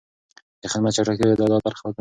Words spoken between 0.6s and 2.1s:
د خدمت چټکتيا يې د عدالت برخه بلله.